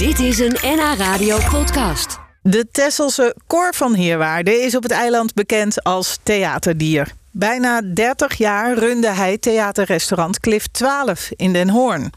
Dit 0.00 0.18
is 0.18 0.38
een 0.38 0.56
NH 0.62 0.94
Radio 0.98 1.38
podcast. 1.50 2.18
De 2.42 2.68
Tesselse 2.70 3.36
Cor 3.46 3.74
van 3.74 3.94
Heerwaarde 3.94 4.50
is 4.50 4.74
op 4.74 4.82
het 4.82 4.92
eiland 4.92 5.34
bekend 5.34 5.84
als 5.84 6.18
theaterdier. 6.22 7.12
Bijna 7.30 7.80
30 7.94 8.34
jaar 8.34 8.78
runde 8.78 9.08
hij 9.08 9.38
theaterrestaurant 9.38 10.40
Cliff 10.40 10.66
12 10.66 11.30
in 11.36 11.52
Den 11.52 11.70
Hoorn. 11.70 12.10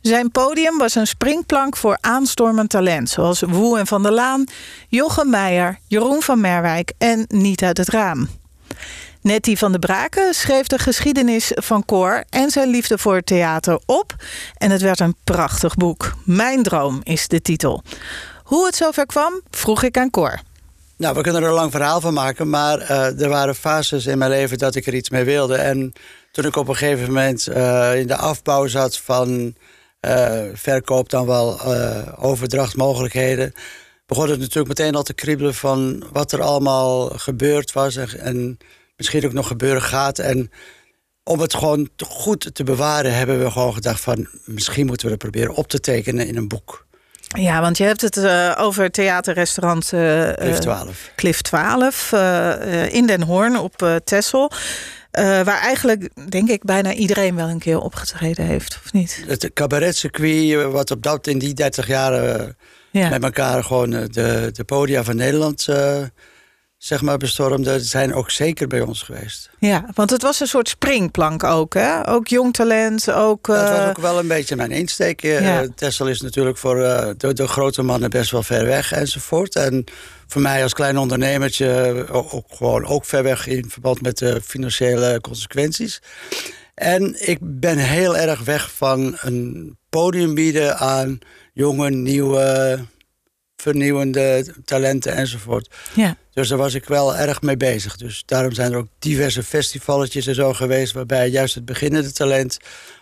Zijn 0.00 0.30
podium 0.30 0.78
was 0.78 0.94
een 0.94 1.06
springplank 1.06 1.76
voor 1.76 1.98
aanstormend 2.00 2.70
talent... 2.70 3.10
zoals 3.10 3.40
Woe 3.40 3.78
en 3.78 3.86
Van 3.86 4.02
der 4.02 4.12
Laan, 4.12 4.44
Jochem 4.88 5.30
Meijer, 5.30 5.78
Jeroen 5.86 6.22
van 6.22 6.40
Merwijk 6.40 6.92
en 6.98 7.24
Niet 7.28 7.62
uit 7.62 7.76
het 7.76 7.88
Raam. 7.88 8.28
Nettie 9.22 9.58
van 9.58 9.72
de 9.72 9.78
Braken 9.78 10.34
schreef 10.34 10.66
de 10.66 10.78
geschiedenis 10.78 11.52
van 11.54 11.84
Cor 11.84 12.24
en 12.28 12.50
zijn 12.50 12.68
liefde 12.68 12.98
voor 12.98 13.22
theater 13.22 13.80
op. 13.86 14.14
En 14.56 14.70
het 14.70 14.82
werd 14.82 15.00
een 15.00 15.16
prachtig 15.24 15.74
boek. 15.74 16.12
Mijn 16.24 16.62
droom 16.62 17.00
is 17.02 17.28
de 17.28 17.42
titel. 17.42 17.82
Hoe 18.42 18.66
het 18.66 18.76
zover 18.76 19.06
kwam, 19.06 19.40
vroeg 19.50 19.82
ik 19.82 19.96
aan 19.98 20.10
Cor. 20.10 20.40
Nou, 20.96 21.14
we 21.14 21.22
kunnen 21.22 21.42
er 21.42 21.48
een 21.48 21.54
lang 21.54 21.70
verhaal 21.70 22.00
van 22.00 22.14
maken, 22.14 22.50
maar 22.50 22.80
uh, 22.80 23.20
er 23.20 23.28
waren 23.28 23.54
fases 23.54 24.06
in 24.06 24.18
mijn 24.18 24.30
leven 24.30 24.58
dat 24.58 24.74
ik 24.74 24.86
er 24.86 24.94
iets 24.94 25.10
mee 25.10 25.24
wilde. 25.24 25.54
En 25.54 25.92
toen 26.30 26.44
ik 26.44 26.56
op 26.56 26.68
een 26.68 26.76
gegeven 26.76 27.06
moment 27.06 27.48
uh, 27.48 27.98
in 27.98 28.06
de 28.06 28.16
afbouw 28.16 28.66
zat 28.66 28.98
van 28.98 29.54
uh, 30.00 30.40
verkoop 30.52 31.10
dan 31.10 31.26
wel 31.26 31.60
overdrachtmogelijkheden, 32.18 33.52
begon 34.06 34.30
het 34.30 34.38
natuurlijk 34.38 34.68
meteen 34.68 34.94
al 34.94 35.02
te 35.02 35.14
kriebelen 35.14 35.54
van 35.54 36.04
wat 36.12 36.32
er 36.32 36.42
allemaal 36.42 37.08
gebeurd 37.08 37.72
was 37.72 37.96
en 37.96 38.58
misschien 39.02 39.26
ook 39.26 39.32
nog 39.32 39.46
gebeuren 39.46 39.82
gaat. 39.82 40.18
En 40.18 40.50
om 41.24 41.40
het 41.40 41.54
gewoon 41.54 41.88
goed 42.06 42.50
te 42.54 42.64
bewaren, 42.64 43.14
hebben 43.14 43.42
we 43.42 43.50
gewoon 43.50 43.74
gedacht 43.74 44.00
van 44.00 44.28
misschien 44.44 44.86
moeten 44.86 45.06
we 45.06 45.12
het 45.12 45.22
proberen 45.22 45.54
op 45.54 45.68
te 45.68 45.80
tekenen 45.80 46.26
in 46.26 46.36
een 46.36 46.48
boek. 46.48 46.86
Ja, 47.38 47.60
want 47.60 47.78
je 47.78 47.84
hebt 47.84 48.00
het 48.00 48.16
uh, 48.16 48.54
over 48.58 48.90
theaterrestaurant 48.90 49.92
uh, 49.92 50.32
Cliff 50.32 50.58
12. 50.58 51.10
Cliff 51.16 51.42
12 51.42 52.12
uh, 52.12 52.94
in 52.94 53.06
Den 53.06 53.22
Hoorn 53.22 53.56
op 53.56 54.00
Texel. 54.04 54.50
waar 55.10 55.60
eigenlijk, 55.60 56.30
denk 56.30 56.48
ik, 56.48 56.64
bijna 56.64 56.92
iedereen 56.92 57.34
wel 57.34 57.48
een 57.48 57.58
keer 57.58 57.80
opgetreden 57.80 58.44
heeft, 58.44 58.78
of 58.84 58.92
niet? 58.92 59.24
Het 59.26 59.50
cabaretcircuit, 59.52 60.72
wat 60.72 60.90
op 60.90 61.02
dat 61.02 61.26
in 61.26 61.38
die 61.38 61.54
30 61.54 61.86
jaar 61.86 62.54
ja. 62.90 63.08
met 63.08 63.22
elkaar 63.22 63.64
gewoon 63.64 63.90
de, 63.90 64.48
de 64.52 64.64
podia 64.66 65.04
van 65.04 65.16
Nederland 65.16 65.68
zeg 66.82 67.02
maar, 67.02 67.18
bestormde, 67.18 67.80
zijn 67.80 68.14
ook 68.14 68.30
zeker 68.30 68.66
bij 68.66 68.80
ons 68.80 69.02
geweest. 69.02 69.50
Ja, 69.58 69.86
want 69.94 70.10
het 70.10 70.22
was 70.22 70.40
een 70.40 70.46
soort 70.46 70.68
springplank 70.68 71.44
ook, 71.44 71.74
hè? 71.74 72.08
Ook 72.08 72.26
jong 72.28 72.52
talent, 72.52 73.10
ook... 73.10 73.48
Uh... 73.48 73.56
Dat 73.56 73.78
was 73.78 73.88
ook 73.88 73.98
wel 73.98 74.18
een 74.18 74.28
beetje 74.28 74.56
mijn 74.56 74.70
insteek. 74.70 75.20
Ja. 75.22 75.66
Tessel 75.74 76.06
is 76.08 76.20
natuurlijk 76.20 76.58
voor 76.58 76.78
uh, 76.78 77.08
de, 77.16 77.32
de, 77.32 77.48
grote 77.48 77.82
mannen 77.82 78.10
best 78.10 78.30
wel 78.30 78.42
ver 78.42 78.64
weg 78.64 78.92
enzovoort. 78.92 79.56
En 79.56 79.84
voor 80.26 80.42
mij 80.42 80.62
als 80.62 80.72
klein 80.72 80.98
ondernemertje 80.98 82.06
ook, 82.10 82.44
gewoon 82.48 82.86
ook 82.86 83.04
ver 83.04 83.22
weg... 83.22 83.46
in 83.46 83.70
verband 83.70 84.02
met 84.02 84.18
de 84.18 84.40
financiële 84.44 85.20
consequenties. 85.20 86.02
En 86.74 87.28
ik 87.28 87.38
ben 87.40 87.78
heel 87.78 88.16
erg 88.16 88.40
weg 88.40 88.72
van 88.72 89.16
een 89.20 89.76
podium 89.88 90.34
bieden 90.34 90.78
aan 90.78 91.18
jonge, 91.52 91.90
nieuwe 91.90 92.78
vernieuwende 93.56 94.54
talenten 94.64 95.12
enzovoort. 95.12 95.74
Ja. 95.94 96.16
Dus 96.32 96.48
daar 96.48 96.58
was 96.58 96.74
ik 96.74 96.84
wel 96.84 97.16
erg 97.16 97.42
mee 97.42 97.56
bezig. 97.56 97.96
Dus 97.96 98.22
daarom 98.26 98.52
zijn 98.52 98.72
er 98.72 98.78
ook 98.78 98.88
diverse 98.98 99.42
festivalletjes 99.42 100.26
en 100.26 100.34
zo 100.34 100.52
geweest... 100.52 100.92
waarbij 100.92 101.28
juist 101.28 101.54
het 101.54 101.64
beginnende 101.64 102.12
talent 102.12 102.58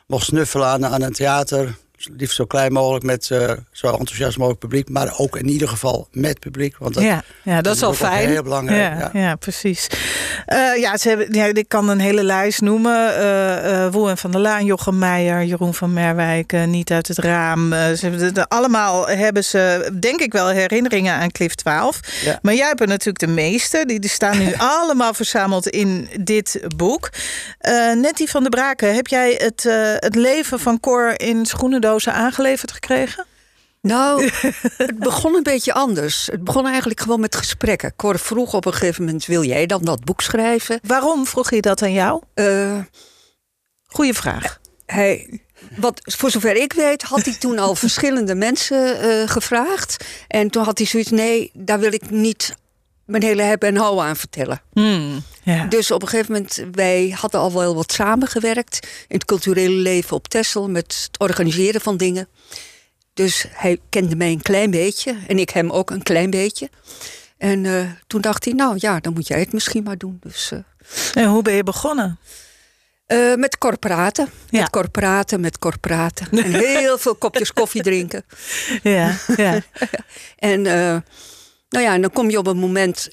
mocht 0.06 0.26
snuffelen 0.26 0.66
aan, 0.66 0.86
aan 0.86 1.02
een 1.02 1.12
theater 1.12 1.76
liefst 2.16 2.36
zo 2.36 2.44
klein 2.44 2.72
mogelijk 2.72 3.04
met 3.04 3.28
uh, 3.32 3.52
zo 3.72 3.90
enthousiast 3.90 4.36
mogelijk 4.36 4.60
publiek. 4.60 4.88
Maar 4.88 5.14
ook 5.18 5.36
in 5.36 5.48
ieder 5.48 5.68
geval 5.68 6.08
met 6.12 6.38
publiek. 6.38 6.76
Want 6.78 6.94
dat, 6.94 7.02
ja, 7.02 7.22
ja, 7.42 7.60
dat 7.60 7.76
is 7.76 7.82
al 7.82 7.94
fijn. 7.94 8.28
Heel 8.28 8.42
belangrijk. 8.42 9.12
Ja, 9.12 9.20
ja. 9.20 9.34
precies. 9.34 9.86
Uh, 10.46 10.76
ja, 10.76 10.96
ze 10.96 11.08
hebben, 11.08 11.32
ja, 11.32 11.44
ik 11.44 11.68
kan 11.68 11.88
een 11.88 12.00
hele 12.00 12.22
lijst 12.22 12.60
noemen. 12.60 12.92
Uh, 12.92 14.08
en 14.08 14.19
van 14.19 14.30
der 14.30 14.41
Laan, 14.41 14.64
Jochem 14.64 14.98
Meijer, 14.98 15.44
Jeroen 15.44 15.75
van 15.75 15.92
Merwijk, 15.92 16.66
Niet 16.66 16.91
uit 16.91 17.08
het 17.08 17.19
Raam. 17.19 17.70
ze 17.70 17.98
hebben 18.00 18.34
de, 18.34 18.48
allemaal 18.48 19.08
hebben 19.08 19.44
ze, 19.44 19.91
denk 20.00 20.20
ik 20.20 20.32
wel, 20.32 20.48
herinneringen 20.48 21.14
aan 21.14 21.30
Cliff 21.30 21.54
12. 21.54 22.00
Ja. 22.25 22.38
Maar 22.42 22.54
jij 22.54 22.66
hebt 22.66 22.80
er 22.80 22.86
natuurlijk 22.86 23.19
de 23.19 23.26
meeste. 23.26 23.84
Die, 23.86 24.00
die 24.00 24.10
staan 24.10 24.38
nu 24.38 24.54
allemaal 24.78 25.14
verzameld 25.14 25.69
in 25.69 26.08
dit 26.20 26.60
boek. 26.76 27.10
Nettie 27.94 28.30
van 28.30 28.41
der 28.41 28.50
Braken, 28.50 28.94
heb 28.94 29.06
jij 29.06 29.34
het, 29.38 29.62
het 29.98 30.14
leven 30.14 30.60
van 30.60 30.80
Cor 30.80 31.20
in 31.20 31.46
aangeleverd 31.98 32.72
gekregen? 32.72 33.26
Nou, 33.82 34.30
het 34.76 34.98
begon 34.98 35.34
een 35.34 35.42
beetje 35.42 35.72
anders. 35.72 36.28
Het 36.32 36.44
begon 36.44 36.66
eigenlijk 36.66 37.00
gewoon 37.00 37.20
met 37.20 37.36
gesprekken. 37.36 37.96
Cor 37.96 38.18
vroeg 38.18 38.54
op 38.54 38.66
een 38.66 38.72
gegeven 38.72 39.04
moment: 39.04 39.26
wil 39.26 39.44
jij 39.44 39.66
dan 39.66 39.82
dat 39.82 40.04
boek 40.04 40.20
schrijven? 40.20 40.80
Waarom 40.82 41.26
vroeg 41.26 41.50
hij 41.50 41.60
dat 41.60 41.82
aan 41.82 41.92
jou? 41.92 42.22
Uh, 42.34 42.78
Goeie 43.86 44.14
vraag. 44.14 44.60
Hij, 44.86 45.40
wat, 45.76 46.00
voor 46.04 46.30
zover 46.30 46.56
ik 46.56 46.72
weet, 46.72 47.02
had 47.02 47.24
hij 47.24 47.34
toen 47.34 47.58
al 47.58 47.74
verschillende 47.84 48.34
mensen 48.34 49.06
uh, 49.06 49.28
gevraagd. 49.28 50.04
En 50.28 50.50
toen 50.50 50.64
had 50.64 50.78
hij 50.78 50.86
zoiets: 50.86 51.10
nee, 51.10 51.50
daar 51.54 51.78
wil 51.78 51.92
ik 51.92 52.10
niet 52.10 52.54
mijn 53.04 53.22
hele 53.22 53.42
hebben 53.42 53.68
en 53.68 53.76
houden 53.76 54.04
aan 54.04 54.16
vertellen. 54.16 54.62
Hmm, 54.72 55.22
ja. 55.42 55.66
Dus 55.66 55.90
op 55.90 56.02
een 56.02 56.08
gegeven 56.08 56.32
moment, 56.32 56.64
wij 56.72 57.14
hadden 57.16 57.40
al 57.40 57.52
wel 57.52 57.74
wat 57.74 57.92
samengewerkt 57.92 58.88
in 59.08 59.16
het 59.16 59.24
culturele 59.24 59.74
leven 59.74 60.16
op 60.16 60.28
Texel 60.28 60.70
met 60.70 61.08
het 61.10 61.18
organiseren 61.18 61.80
van 61.80 61.96
dingen. 61.96 62.28
Dus 63.14 63.44
hij 63.50 63.78
kende 63.88 64.16
mij 64.16 64.30
een 64.30 64.42
klein 64.42 64.70
beetje 64.70 65.16
en 65.26 65.38
ik 65.38 65.50
hem 65.50 65.70
ook 65.70 65.90
een 65.90 66.02
klein 66.02 66.30
beetje. 66.30 66.70
En 67.38 67.64
uh, 67.64 67.90
toen 68.06 68.20
dacht 68.20 68.44
hij, 68.44 68.54
nou 68.54 68.76
ja, 68.78 69.00
dan 69.00 69.12
moet 69.12 69.26
jij 69.26 69.38
het 69.38 69.52
misschien 69.52 69.82
maar 69.82 69.98
doen. 69.98 70.18
Dus, 70.20 70.50
uh, 70.52 70.60
en 71.14 71.28
hoe 71.28 71.42
ben 71.42 71.54
je 71.54 71.62
begonnen? 71.62 72.18
Uh, 73.06 73.34
met 73.34 73.58
corporaten. 73.58 74.28
Ja. 74.50 74.60
Met 74.60 74.70
corporaten, 74.70 75.40
met 75.40 75.58
corporaten. 75.58 76.28
en 76.30 76.52
heel 76.52 76.98
veel 76.98 77.14
kopjes 77.14 77.52
koffie 77.52 77.82
drinken. 77.82 78.24
Ja, 78.82 79.16
ja. 79.36 79.60
en 80.36 80.62
nou 81.68 81.84
ja, 81.84 81.94
en 81.94 82.00
dan 82.00 82.10
kom 82.10 82.30
je 82.30 82.38
op 82.38 82.46
een 82.46 82.56
moment. 82.56 83.08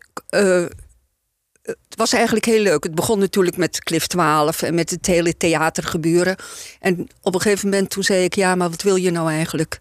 Het 1.68 1.98
was 1.98 2.14
eigenlijk 2.14 2.46
heel 2.46 2.62
leuk. 2.62 2.84
Het 2.84 2.96
begon 2.96 3.20
natuurlijk 3.20 3.58
met 3.58 3.84
Cliff 3.84 4.08
12 4.08 4.62
en 4.62 4.76
met 4.76 4.90
het 4.90 5.06
hele 5.06 5.38
theatergebeuren. 5.38 6.36
En 6.80 7.08
op 7.22 7.34
een 7.34 7.42
gegeven 7.42 7.70
moment 7.70 7.90
toen 7.90 8.04
zei 8.04 8.24
ik: 8.24 8.36
Ja, 8.36 8.56
maar 8.56 8.70
wat 8.70 8.82
wil 8.82 8.96
je 8.96 9.12
nou 9.12 9.32
eigenlijk? 9.32 9.80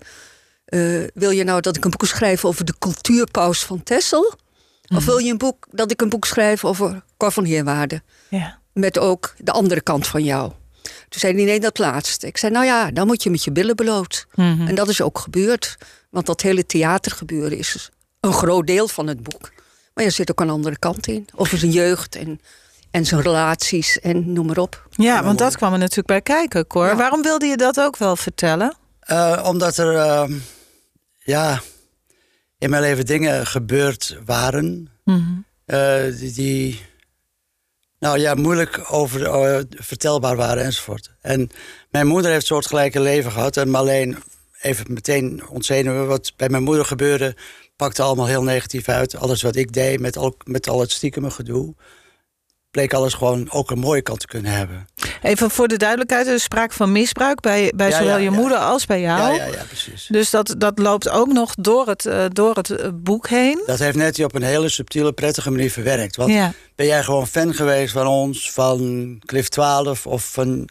Uh, 0.69 1.05
wil 1.15 1.31
je 1.31 1.45
nou 1.45 1.61
dat 1.61 1.77
ik 1.77 1.85
een 1.85 1.91
boek 1.91 2.07
schrijf 2.07 2.45
over 2.45 2.65
de 2.65 2.75
cultuurpaus 2.79 3.65
van 3.65 3.83
Tessel? 3.83 4.35
Of 4.89 4.97
mhm. 4.97 5.05
wil 5.05 5.19
je 5.19 5.31
een 5.31 5.39
boek, 5.39 5.67
dat 5.71 5.91
ik 5.91 6.01
een 6.01 6.09
boek 6.09 6.25
schrijf 6.25 6.65
over 6.65 7.03
Cor 7.17 7.33
van 7.33 7.45
Heerwaarde? 7.45 8.03
Ja. 8.29 8.59
Met 8.73 8.99
ook 8.99 9.35
de 9.39 9.53
andere 9.53 9.81
kant 9.81 10.07
van 10.07 10.25
jou. 10.25 10.53
Toen 10.83 11.21
zei 11.21 11.35
hij, 11.35 11.45
nee, 11.45 11.61
dat 11.61 11.79
laatste. 11.79 12.27
Ik 12.27 12.37
zei, 12.37 12.53
nou 12.53 12.65
ja, 12.65 12.91
dan 12.91 13.07
moet 13.07 13.23
je 13.23 13.31
met 13.31 13.45
je 13.45 13.53
billen 13.53 13.75
bloot. 13.75 14.27
Mhm. 14.35 14.67
En 14.67 14.75
dat 14.75 14.89
is 14.89 15.01
ook 15.01 15.19
gebeurd. 15.19 15.77
Want 16.11 16.27
dat 16.27 16.41
hele 16.41 16.67
theatergebeuren 16.67 17.59
is 17.59 17.91
een 18.21 18.33
groot 18.33 18.67
deel 18.67 18.89
van 18.89 19.07
het 19.07 19.23
boek. 19.23 19.53
Maar 19.97 20.05
er 20.05 20.13
zit 20.13 20.31
ook 20.31 20.41
een 20.41 20.51
andere 20.51 20.79
kant 20.79 21.07
in. 21.07 21.29
Over 21.35 21.59
zijn 21.59 21.71
jeugd 21.71 22.17
en, 22.17 22.41
en 22.91 23.07
zijn 23.07 23.21
relaties 23.21 24.01
en 24.01 24.33
noem 24.33 24.47
maar 24.47 24.59
op. 24.59 24.89
Ja, 24.91 25.25
want 25.25 25.39
dat 25.39 25.57
kwam 25.57 25.73
er 25.73 25.79
natuurlijk 25.79 26.07
bij 26.07 26.21
kijken, 26.21 26.67
Cor. 26.67 26.97
Waarom 26.97 27.23
wilde 27.23 27.47
je 27.47 27.57
dat 27.57 27.81
ook 27.81 27.97
wel 27.97 28.17
vertellen? 28.17 28.77
Uh, 29.11 29.45
omdat 29.47 29.77
er, 29.77 29.93
uh, 29.93 30.39
ja, 31.25 31.61
in 32.59 32.71
mijn 32.71 32.83
leven 32.83 33.07
dingen 33.07 33.47
gebeurd 33.47 34.19
waren. 34.25 34.91
Mm 35.05 35.45
die, 36.19 36.33
die, 36.33 36.83
nou 37.99 38.19
ja, 38.19 38.35
moeilijk 38.35 38.87
over 38.89 39.65
vertelbaar 39.71 40.37
waren 40.37 40.65
enzovoort. 40.65 41.11
En 41.21 41.51
mijn 41.91 42.07
moeder 42.07 42.31
heeft 42.31 42.41
een 42.41 42.47
soortgelijke 42.47 43.01
leven 43.01 43.33
gehad. 43.33 43.57
En 43.57 43.75
alleen 43.75 44.17
even 44.61 44.93
meteen 44.93 45.49
ontzenuwen 45.49 46.07
wat 46.07 46.33
bij 46.37 46.49
mijn 46.49 46.63
moeder 46.63 46.85
gebeurde 46.85 47.37
pakte 47.77 48.03
allemaal 48.03 48.27
heel 48.27 48.43
negatief 48.43 48.89
uit. 48.89 49.17
Alles 49.17 49.43
wat 49.43 49.57
ik 49.57 49.73
deed, 49.73 50.01
met 50.01 50.17
al, 50.17 50.37
met 50.45 50.69
al 50.69 50.81
het 50.81 50.91
stiekeme 50.91 51.31
gedoe 51.31 51.75
bleek 52.77 52.95
alles 52.95 53.15
gewoon 53.15 53.51
ook 53.51 53.71
een 53.71 53.79
mooie 53.79 54.03
kant 54.03 54.21
te 54.21 54.27
kunnen 54.27 54.53
hebben. 54.53 54.89
Even 55.23 55.51
voor 55.51 55.69
de 55.69 55.77
duidelijkheid, 55.77 56.27
er 56.27 56.41
sprake 56.41 56.75
van 56.75 56.93
misbruik 56.93 57.41
bij, 57.41 57.73
bij 57.77 57.93
zowel 57.93 58.19
je 58.19 58.31
moeder 58.31 58.59
als 58.59 58.87
bij 58.87 59.01
jou. 59.01 59.35
Ja, 59.35 59.45
ja, 59.45 59.53
ja, 59.53 59.63
precies. 59.69 60.07
Dus 60.11 60.31
dat, 60.31 60.55
dat 60.59 60.79
loopt 60.79 61.09
ook 61.09 61.33
nog 61.33 61.55
door 61.55 61.89
het, 61.89 62.05
uh, 62.05 62.25
door 62.33 62.55
het 62.55 62.71
eh, 62.71 62.89
boek 62.95 63.29
heen. 63.29 63.63
Dat 63.67 63.79
heeft 63.79 63.97
Nettie 63.97 64.25
op 64.25 64.35
een 64.35 64.43
hele 64.43 64.69
subtiele, 64.69 65.13
prettige 65.13 65.51
manier 65.51 65.71
verwerkt. 65.71 66.17
Want 66.17 66.33
ben 66.75 66.87
jij 66.87 67.03
gewoon 67.03 67.27
fan 67.27 67.55
geweest 67.55 67.93
van 67.93 68.07
ons, 68.07 68.53
van 68.53 69.21
Cliff 69.27 69.49
12 69.49 70.07
of 70.07 70.33
van 70.33 70.69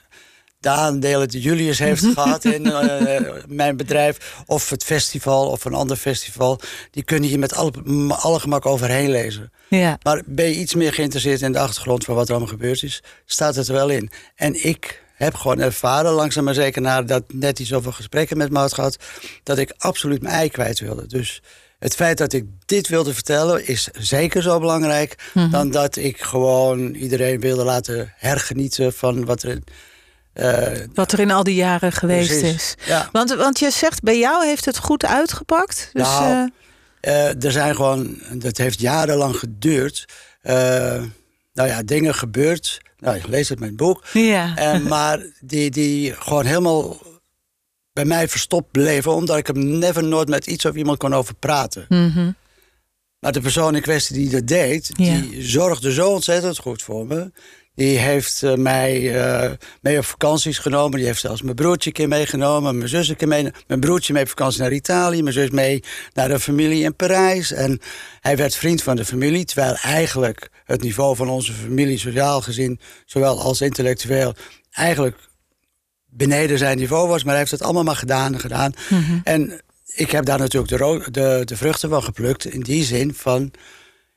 de 0.66 0.72
aandelen 0.72 1.28
die 1.28 1.42
Julius 1.42 1.80
heeft 1.80 2.06
gehad 2.16 2.46
in 2.46 2.66
uh, 2.66 3.28
mijn 3.48 3.78
bedrijf, 3.78 4.36
of 4.46 4.70
het 4.70 4.84
festival 4.84 5.48
of 5.48 5.66
een 5.66 5.74
ander 5.74 5.98
festival, 5.98 6.60
die 6.92 7.04
kun 7.04 7.24
je 7.24 7.38
met 7.38 7.56
alle, 7.56 7.72
alle 8.08 8.40
gemak 8.40 8.66
overheen 8.66 9.10
lezen. 9.10 9.52
Ja. 9.68 9.98
Maar 10.04 10.22
ben 10.26 10.46
je 10.46 10.56
iets 10.56 10.76
meer 10.76 10.94
geïnteresseerd 10.94 11.42
in 11.42 11.52
de 11.52 11.60
achtergrond 11.60 12.04
van 12.04 12.16
wat 12.16 12.26
er 12.26 12.32
allemaal 12.32 12.54
gebeurd 12.54 12.84
is, 12.84 13.04
staat 13.26 13.56
het 13.56 13.68
er 13.68 13.74
wel 13.74 13.90
in. 13.90 14.10
En 14.36 14.66
ik 14.66 15.04
heb 15.14 15.36
gewoon 15.36 15.60
ervaren, 15.60 16.12
langzaam 16.12 16.44
maar 16.44 16.54
zeker 16.54 16.82
nadat 16.82 17.24
net 17.34 17.60
iets 17.60 17.74
over 17.74 17.94
gesprekken 17.94 18.38
met 18.38 18.52
me 18.52 18.58
had 18.58 18.74
gehad, 18.74 18.98
dat 19.44 19.58
ik 19.58 19.74
absoluut 19.78 20.22
mijn 20.22 20.36
ei 20.36 20.50
kwijt 20.50 20.80
wilde. 20.80 21.08
Dus 21.08 21.42
het 21.80 21.96
feit 21.96 22.18
dat 22.18 22.34
ik 22.34 22.46
dit 22.66 22.88
wilde 22.88 23.14
vertellen 23.14 23.68
is 23.68 23.90
zeker 23.98 24.42
zo 24.42 24.60
belangrijk 24.60 25.32
mhm. 25.34 25.50
dan 25.50 25.72
dat 25.72 25.96
ik 25.96 26.22
gewoon 26.22 26.94
iedereen 26.94 27.40
wilde 27.40 27.64
laten 27.64 28.14
hergenieten 28.18 28.94
van 28.94 29.26
wat 29.26 29.44
er. 29.44 29.60
Uh, 30.36 30.68
wat 30.94 31.12
er 31.12 31.20
in 31.20 31.32
al 31.32 31.44
die 31.44 31.56
jaren 31.56 31.92
geweest 31.92 32.42
is. 32.42 32.76
Ja. 32.86 33.10
Want, 33.12 33.36
want 33.36 33.60
je 33.60 33.72
zegt, 33.72 34.02
bij 34.02 34.20
jou 34.20 34.46
heeft 34.46 34.66
het 34.66 34.78
goed 34.78 35.06
uitgepakt. 35.06 35.90
Dus, 35.94 36.08
nou, 36.08 36.50
uh... 37.02 37.44
er 37.44 37.52
zijn 37.52 37.76
gewoon, 37.76 38.22
dat 38.32 38.58
heeft 38.58 38.80
jarenlang 38.80 39.36
geduurd. 39.36 40.06
nou 40.42 41.10
ja, 41.54 41.84
dingen 41.84 42.16
gebeurd. 42.16 42.82
Nou, 43.00 43.18
ik 43.18 43.28
lees 43.28 43.50
het 43.50 43.60
mijn 43.60 43.76
boek. 43.76 44.04
Ja. 44.14 44.56
En, 44.56 44.88
maar 44.94 45.26
die, 45.40 45.72
die 45.72 46.14
gewoon 46.14 46.46
helemaal 46.46 46.98
bij 47.94 48.06
mij 48.06 48.28
verstopt 48.28 48.72
bleven, 48.72 49.14
omdat 49.14 49.38
ik 49.38 49.48
hem 49.48 49.78
never 49.78 50.04
nooit 50.04 50.30
met 50.30 50.48
iets 50.48 50.66
of 50.66 50.76
iemand 50.76 50.98
kon 50.98 51.14
over 51.14 51.36
praten. 51.36 51.86
Mhm. 51.90 52.32
Maar 53.20 53.32
de 53.32 53.42
persoon 53.42 53.76
in 53.76 53.82
kwestie 53.82 54.16
die 54.16 54.30
dat 54.30 54.48
deed, 54.48 54.96
die 54.96 55.42
zorgde 55.42 55.94
zo 55.94 56.10
ontzettend 56.10 56.58
goed 56.58 56.82
voor 56.82 57.06
me. 57.06 57.32
Die 57.76 57.98
heeft 57.98 58.42
uh, 58.42 58.54
mij 58.54 59.02
uh, 59.02 59.52
mee 59.82 59.98
op 59.98 60.06
vakanties 60.06 60.58
genomen. 60.58 60.98
Die 60.98 61.06
heeft 61.06 61.20
zelfs 61.20 61.42
mijn 61.42 61.56
broertje 61.56 61.90
een 61.90 61.96
keer 61.96 62.08
meegenomen. 62.08 62.78
Mijn 62.78 62.90
zus 62.90 63.08
een 63.08 63.16
keer 63.16 63.28
mee. 63.28 63.52
Mijn 63.68 63.80
broertje 63.80 64.14
mee 64.14 64.24
op 64.24 64.30
vakantie 64.30 64.62
naar 64.62 64.72
Italië. 64.72 65.22
Mijn 65.22 65.34
zus 65.34 65.50
mee 65.50 65.84
naar 66.14 66.28
de 66.28 66.40
familie 66.40 66.84
in 66.84 66.96
Parijs. 66.96 67.52
En 67.52 67.80
hij 68.20 68.38
werd 68.38 68.56
vriend 68.56 68.84
van 68.84 68.96
de 68.96 69.06
familie. 69.06 69.46
Terwijl 69.46 69.76
eigenlijk 69.76 70.50
het 70.64 70.82
niveau 70.82 71.16
van 71.16 71.30
onze 71.30 71.54
familie, 71.54 71.98
sociaal 71.98 72.42
gezien, 72.42 72.80
zowel 73.06 73.42
als 73.42 73.62
intellectueel, 73.62 74.34
eigenlijk 74.72 75.18
beneden 76.06 76.58
zijn 76.58 76.78
niveau 76.78 77.08
was. 77.08 77.24
Maar 77.24 77.32
hij 77.32 77.40
heeft 77.40 77.52
het 77.52 77.64
allemaal 77.64 77.84
maar 77.84 77.96
gedaan 77.96 78.34
en 78.34 78.40
gedaan. 78.40 78.74
Mhm. 78.90 79.20
En 79.24 79.62
ik 79.96 80.12
heb 80.12 80.26
daar 80.26 80.40
natuurlijk 80.40 80.72
de, 80.72 81.12
de, 81.12 81.42
de, 81.46 81.58
vruchten 81.58 81.90
van 81.90 82.04
geplukt. 82.04 82.46
In 82.46 82.62
die 82.62 82.84
zin 82.84 83.14
van, 83.14 83.52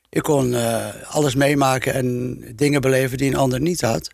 ik 0.09 0.23
kon 0.23 0.51
uh, 0.51 0.85
alles 1.09 1.35
meemaken 1.35 1.93
en 1.93 2.37
dingen 2.55 2.81
beleven 2.81 3.17
die 3.17 3.29
een 3.29 3.37
ander 3.37 3.61
niet 3.61 3.81
had. 3.81 4.09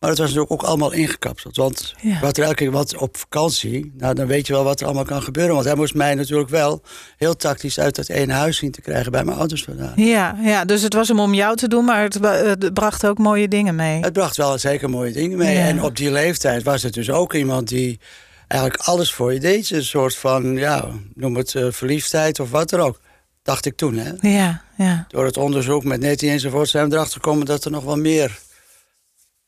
Maar 0.00 0.10
het 0.10 0.18
was 0.18 0.28
natuurlijk 0.28 0.52
ook 0.52 0.68
allemaal 0.68 0.92
ingekapseld. 0.92 1.56
Want 1.56 1.94
wat 2.20 2.36
er 2.36 2.42
elke 2.44 2.54
keer 2.54 2.70
wat 2.70 2.96
op 2.96 3.16
vakantie, 3.16 3.92
nou, 3.96 4.14
dan 4.14 4.26
weet 4.26 4.46
je 4.46 4.52
wel 4.52 4.64
wat 4.64 4.80
er 4.80 4.86
allemaal 4.86 5.04
kan 5.04 5.22
gebeuren. 5.22 5.54
Want 5.54 5.66
hij 5.66 5.74
moest 5.74 5.94
mij 5.94 6.14
natuurlijk 6.14 6.48
wel 6.48 6.82
heel 7.16 7.36
tactisch 7.36 7.78
uit 7.78 7.96
dat 7.96 8.08
ene 8.08 8.32
huis 8.32 8.56
zien 8.56 8.70
te 8.70 8.80
krijgen 8.80 9.12
bij 9.12 9.24
mijn 9.24 9.38
ouders 9.38 9.64
vandaan. 9.64 9.92
Ja, 9.96 10.36
ja, 10.42 10.64
dus 10.64 10.82
het 10.82 10.94
was 10.94 11.08
hem 11.08 11.20
om 11.20 11.34
jou 11.34 11.56
te 11.56 11.68
doen, 11.68 11.84
maar 11.84 12.02
het, 12.02 12.74
bracht 12.74 13.06
ook 13.06 13.18
mooie 13.18 13.48
dingen 13.48 13.74
mee. 13.74 14.00
Het 14.00 14.12
bracht 14.12 14.36
wel 14.36 14.58
zeker 14.58 14.90
mooie 14.90 15.12
dingen 15.12 15.38
mee. 15.38 15.56
En 15.56 15.82
op 15.82 15.96
die 15.96 16.10
leeftijd 16.10 16.62
was 16.62 16.82
het 16.82 16.94
dus 16.94 17.10
ook 17.10 17.34
iemand 17.34 17.68
die 17.68 18.00
eigenlijk 18.46 18.82
alles 18.82 19.12
voor 19.12 19.32
je 19.32 19.40
deed. 19.40 19.70
Een 19.70 19.84
soort 19.84 20.16
van, 20.16 20.56
ja, 20.56 20.88
noem 21.14 21.36
het 21.36 21.54
uh, 21.54 21.66
verliefdheid 21.70 22.40
of 22.40 22.50
wat 22.50 22.70
dan 22.70 22.80
ook. 22.80 23.00
Dacht 23.42 23.66
ik 23.66 23.76
toen, 23.76 23.96
hè? 23.96 24.12
Ja, 24.20 24.62
ja. 24.76 25.04
Door 25.08 25.24
het 25.24 25.36
onderzoek 25.36 25.84
met 25.84 26.00
Nettie 26.00 26.30
enzovoort 26.30 26.68
zijn 26.68 26.88
we 26.88 26.94
erachter 26.94 27.20
gekomen 27.20 27.46
dat 27.46 27.64
er 27.64 27.70
nog 27.70 27.84
wel 27.84 27.96
meer 27.96 28.38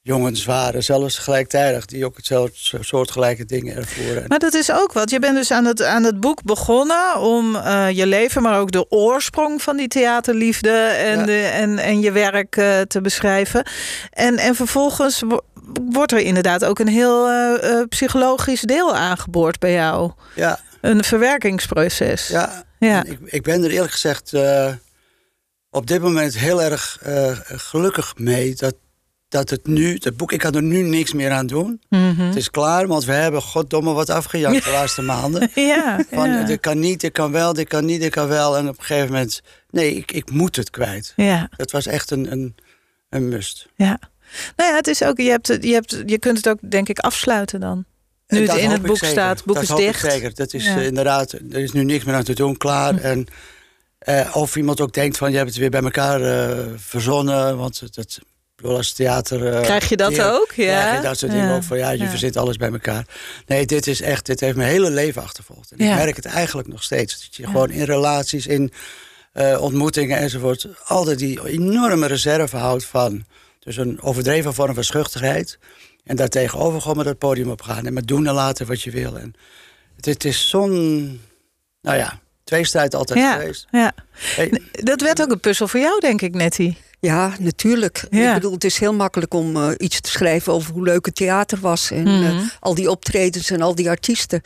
jongens 0.03 0.45
waren, 0.45 0.83
zelfs 0.83 1.19
gelijktijdig, 1.19 1.87
die 1.87 2.05
ook 2.05 2.17
hetzelfde 2.17 2.79
soortgelijke 2.81 3.45
dingen 3.45 3.77
ervoeren. 3.77 4.25
Maar 4.27 4.39
dat 4.39 4.55
is 4.55 4.73
ook 4.73 4.93
wat. 4.93 5.11
Je 5.11 5.19
bent 5.19 5.37
dus 5.37 5.51
aan 5.51 5.65
het, 5.65 5.83
aan 5.83 6.05
het 6.05 6.21
boek 6.21 6.43
begonnen 6.43 7.19
om 7.19 7.55
uh, 7.55 7.91
je 7.91 8.07
leven, 8.07 8.43
maar 8.43 8.61
ook 8.61 8.71
de 8.71 8.91
oorsprong 8.91 9.63
van 9.63 9.77
die 9.77 9.89
theaterliefde 9.89 10.71
en, 10.81 11.27
de, 11.27 11.43
en, 11.43 11.79
en 11.79 12.01
je 12.01 12.13
werk 12.13 12.57
uh, 12.57 12.81
te 12.81 13.01
beschrijven. 13.01 13.67
En, 14.11 14.37
en 14.37 14.55
vervolgens 14.55 15.23
wordt 15.91 16.13
er 16.13 16.19
inderdaad 16.19 16.65
ook 16.65 16.79
een 16.79 16.89
heel 16.89 17.31
uh, 17.31 17.83
psychologisch 17.89 18.61
deel 18.61 18.97
aangeboord 18.97 19.59
bij 19.59 19.73
jou. 19.73 20.13
Ja. 20.35 20.59
Een 20.83 21.05
verwerkingsproces. 21.05 22.29
Ja, 22.29 22.65
ja. 22.79 23.05
Ik, 23.05 23.19
ik 23.25 23.43
ben 23.43 23.65
er 23.65 23.71
eerlijk 23.71 23.93
gezegd 23.93 24.33
op 25.71 25.87
dit 25.87 26.03
moment 26.03 26.39
heel 26.39 26.63
erg 26.63 26.99
gelukkig 27.47 28.17
mee 28.17 28.55
dat 28.55 28.75
dat 29.33 29.51
het 29.51 29.67
nu, 29.67 29.99
het 30.01 30.17
boek, 30.17 30.33
ik 30.33 30.39
kan 30.39 30.55
er 30.55 30.63
nu 30.63 30.83
niks 30.83 31.13
meer 31.13 31.31
aan 31.31 31.47
doen. 31.47 31.81
Mhm. 31.89 32.21
Het 32.21 32.37
is 32.37 32.51
klaar, 32.51 32.87
want 32.87 33.05
we 33.05 33.13
hebben 33.13 33.43
goddomme 33.43 33.93
wat 33.93 34.11
afgejakt 34.11 34.65
de 34.65 34.71
laatste 34.79 35.03
maanden. 35.03 35.51
ja, 35.55 36.05
Van, 36.11 36.31
ja. 36.31 36.45
dit 36.45 36.61
kan 36.61 36.79
niet, 36.79 37.01
dit 37.01 37.13
kan 37.13 37.33
wel, 37.33 37.53
dit 37.53 37.69
kan 37.69 37.85
niet, 37.85 38.01
dit 38.01 38.11
kan 38.11 38.29
wel. 38.29 38.57
En 38.57 38.69
op 38.69 38.79
een 38.79 38.85
gegeven 38.85 39.11
moment, 39.13 39.41
nee, 39.71 39.95
ik, 39.95 40.13
ik 40.13 40.31
moet 40.31 40.57
het 40.57 40.71
kwijt. 40.71 41.13
Ja. 41.17 41.49
Dat 41.57 41.71
was 41.71 41.87
echt 41.87 42.11
een, 42.11 42.33
een, 42.33 42.55
een 43.09 43.29
must. 43.29 43.69
Ja. 43.75 43.99
Nou 44.57 44.71
ja, 44.71 44.77
het 44.77 44.87
is 44.87 45.03
ook, 45.03 45.17
je, 45.19 45.31
hebt, 45.31 45.47
je, 45.47 45.73
hebt, 45.73 46.03
je 46.07 46.19
kunt 46.19 46.37
het 46.37 46.49
ook, 46.49 46.59
denk 46.71 46.89
ik, 46.89 46.99
afsluiten 46.99 47.61
dan. 47.61 47.85
Nu 48.33 48.49
het 48.49 48.57
in 48.57 48.71
het 48.71 48.83
boek 48.83 48.97
staat, 49.05 49.37
het 49.37 49.47
boek 49.47 49.55
dat 49.55 49.79
is 49.79 49.85
dicht. 49.85 50.01
zeker. 50.01 50.35
Dat 50.35 50.55
is 50.55 50.67
uh, 50.67 50.87
inderdaad, 50.87 51.33
er 51.33 51.59
is 51.59 51.73
nu 51.73 51.85
niks 51.85 52.05
meer 52.05 52.15
aan 52.15 52.25
te 52.25 52.35
doen, 52.35 52.57
klaar. 52.57 52.95
Hm. 52.95 52.99
En 52.99 53.27
uh, 54.09 54.37
of 54.37 54.57
iemand 54.57 54.81
ook 54.81 54.93
denkt 54.93 55.17
van, 55.17 55.31
je 55.31 55.37
hebt 55.37 55.49
het 55.49 55.59
weer 55.59 55.71
bij 55.71 55.83
elkaar 55.83 56.21
uh, 56.21 56.67
verzonnen. 56.77 57.57
Want 57.57 57.81
het, 57.81 57.97
het 57.97 58.19
als 58.63 58.93
theater... 58.93 59.55
Uh, 59.55 59.61
Krijg 59.61 59.89
je 59.89 59.97
dat 59.97 60.21
ook? 60.23 60.53
Ja. 60.53 60.81
Krijg 60.81 60.97
je 60.97 61.03
dat 61.03 61.19
soort 61.19 61.33
dingen 61.33 61.55
ook 61.55 61.63
van, 61.63 61.79
ja, 61.79 61.91
je 61.91 62.09
verzint 62.09 62.37
alles 62.37 62.57
bij 62.57 62.71
elkaar. 62.71 63.07
Nee, 63.47 63.67
dit 63.67 63.87
is 63.87 64.01
echt, 64.01 64.27
dit 64.27 64.41
heeft 64.41 64.57
mijn 64.57 64.71
hele 64.71 64.91
leven 64.91 65.23
achtervolgd. 65.23 65.71
En 65.71 65.79
ik 65.79 65.95
merk 65.95 66.17
het 66.17 66.25
eigenlijk 66.25 66.69
nog 66.69 66.83
steeds. 66.83 67.21
Dat 67.21 67.37
je 67.37 67.47
gewoon 67.47 67.71
in 67.71 67.85
relaties, 67.85 68.47
in 68.47 68.73
uh, 69.35 69.61
ontmoetingen 69.61 70.19
enzovoort... 70.19 70.69
altijd 70.85 71.19
die 71.19 71.47
enorme 71.49 72.07
reserve 72.07 72.57
houdt 72.57 72.85
van... 72.85 73.25
dus 73.59 73.77
een 73.77 74.03
overdreven 74.03 74.55
vorm 74.55 74.75
van 74.75 74.85
schuchterheid... 74.85 75.59
en 76.05 76.17
daartegenover 76.17 76.81
gewoon 76.81 76.97
met 76.97 77.07
het 77.07 77.19
podium 77.19 77.51
op 77.51 77.63
gaan... 77.63 77.87
en 77.87 77.93
met 77.93 78.07
doen 78.07 78.27
en 78.27 78.35
laten 78.35 78.67
wat 78.67 78.83
je 78.83 78.91
wil. 78.91 79.19
En 79.19 79.35
het, 79.97 80.05
het 80.05 80.25
is 80.25 80.49
zo'n... 80.49 81.21
Nou 81.81 81.97
ja, 81.97 82.21
tweestrijd 82.45 82.95
altijd 82.95 83.19
ja, 83.19 83.33
geweest. 83.33 83.67
Ja. 83.71 83.93
Dat 84.71 85.01
werd 85.01 85.23
ook 85.23 85.31
een 85.31 85.41
puzzel 85.41 85.69
voor 85.69 85.81
jou, 85.81 86.01
denk 86.01 86.23
ik, 86.23 86.35
Nettie. 86.35 86.77
Ja, 87.01 87.35
natuurlijk. 87.39 88.07
Ik 88.11 88.35
bedoel, 88.35 88.53
het 88.53 88.65
is 88.65 88.79
heel 88.79 88.95
makkelijk 88.95 89.35
om 89.35 89.57
uh, 89.57 89.71
iets 89.77 90.01
te 90.01 90.11
schrijven 90.11 90.53
over 90.53 90.73
hoe 90.73 90.83
leuk 90.83 91.07
het 91.07 91.15
theater 91.15 91.59
was. 91.61 91.91
En 91.91 92.03
mm 92.03 92.23
uh, 92.23 92.49
al 92.61 92.75
die 92.75 92.91
optredens 92.91 93.51
en 93.51 93.63
al 93.63 93.75
die 93.75 93.91
artiesten. 93.91 94.41